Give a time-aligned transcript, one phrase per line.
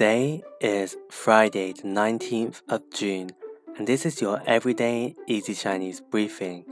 [0.00, 3.32] Today is Friday, the 19th of June,
[3.76, 6.64] and this is your everyday easy Chinese briefing.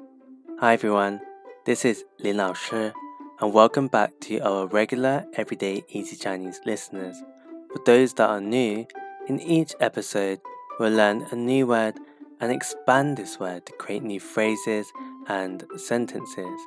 [0.60, 1.20] Hi everyone,
[1.66, 2.90] this is Lin Lao Shi,
[3.38, 7.22] and welcome back to our regular everyday easy Chinese listeners.
[7.70, 8.86] For those that are new,
[9.26, 10.40] in each episode,
[10.80, 12.00] we'll learn a new word
[12.40, 14.90] and expand this word to create new phrases
[15.26, 16.58] and sentences.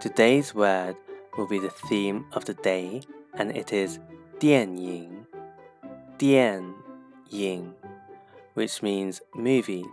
[0.00, 0.96] Today's word
[1.36, 3.02] will be the theme of the day,
[3.34, 3.98] and it is
[4.38, 5.15] 电影
[6.17, 6.63] 电
[7.29, 7.73] 影,
[8.53, 9.85] which means movies.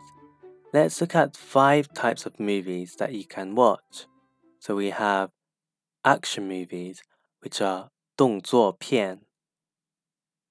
[0.73, 4.07] Let's look at five types of movies that you can watch.
[4.61, 5.31] So we have
[6.05, 7.03] action movies,
[7.41, 9.21] which are 动作片,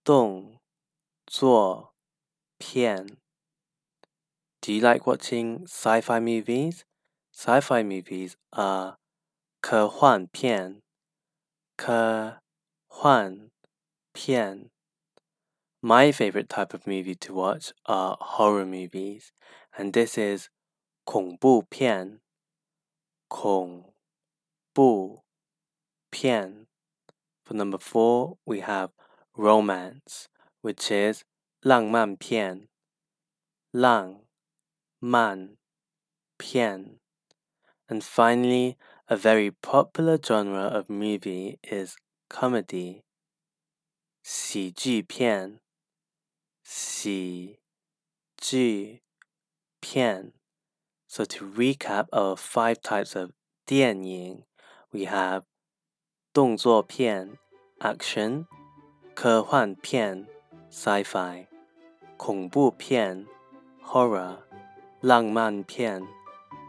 [0.03, 0.59] 动
[1.27, 1.93] 作
[2.57, 3.17] 片.
[4.61, 6.83] Do you like watching sci-fi movies?
[7.31, 8.97] Sci-fi movies are
[9.61, 10.81] 科幻片,
[11.75, 12.39] 科
[12.87, 13.51] 幻
[14.13, 14.71] 片.
[15.83, 19.31] My favorite type of movie to watch are horror movies,
[19.77, 20.49] and this is
[21.05, 22.19] 恐怖片,
[23.29, 23.93] 恐
[24.73, 25.23] 怖
[26.09, 26.67] 片.
[27.45, 28.89] For number four, we have
[29.33, 30.27] romance,
[30.61, 31.23] which is
[31.61, 32.67] 浪漫片,
[33.71, 34.25] 浪
[34.99, 35.57] 漫
[36.37, 36.99] 片.
[37.87, 38.77] And finally,
[39.07, 41.95] a very popular genre of movie is
[42.29, 43.03] comedy,
[44.21, 45.61] 喜剧片
[46.71, 47.59] 喜
[48.37, 49.01] 剧
[49.79, 50.33] 片.
[51.07, 53.31] So to recap our five types of
[53.65, 54.43] 电影,
[54.91, 55.43] we have
[56.33, 57.37] 动作片
[57.79, 58.45] action,
[59.15, 60.27] 科幻片
[60.69, 61.47] sci-fi,
[62.17, 63.25] 恐怖片
[63.81, 64.39] horror,
[65.01, 66.05] 浪漫片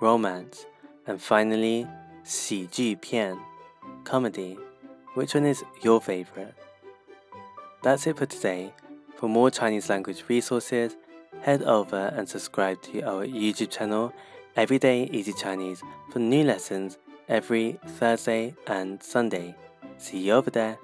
[0.00, 0.62] romance,
[1.04, 1.86] and finally
[2.22, 3.36] 喜剧片
[4.04, 4.56] comedy.
[5.14, 6.54] Which one is your favorite?
[7.82, 8.72] That's it for today.
[9.23, 10.97] For more Chinese language resources,
[11.43, 14.13] head over and subscribe to our YouTube channel,
[14.57, 16.97] Everyday Easy Chinese, for new lessons
[17.29, 19.55] every Thursday and Sunday.
[19.97, 20.77] See you over there.